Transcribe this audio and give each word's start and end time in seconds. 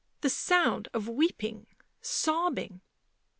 The 0.21 0.31
sound 0.31 0.87
of 0.95 1.07
weeping, 1.07 1.67
sobbing. 2.01 2.81